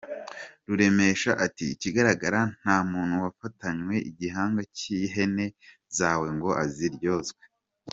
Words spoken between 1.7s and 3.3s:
“Ikigaragara nta muntu